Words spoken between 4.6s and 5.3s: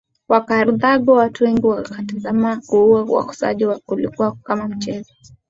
mchezo